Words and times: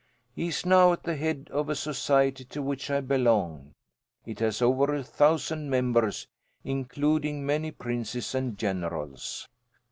He 0.33 0.47
is 0.47 0.65
now 0.65 0.93
at 0.93 1.03
the 1.03 1.15
head 1.15 1.47
of 1.51 1.69
a 1.69 1.75
society 1.75 2.43
to 2.45 2.63
which 2.63 2.89
I 2.89 3.01
belong. 3.01 3.73
It 4.25 4.39
has 4.39 4.59
over 4.59 4.95
a 4.95 5.03
thousand 5.03 5.69
members, 5.69 6.25
including 6.63 7.45
many 7.45 7.69
princes 7.69 8.33
and 8.33 8.57
generals. 8.57 9.47